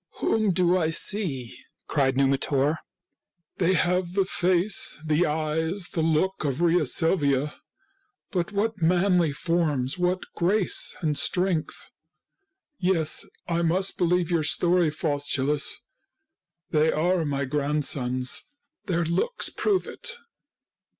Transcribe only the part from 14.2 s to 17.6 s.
your story, Faustulus. They are my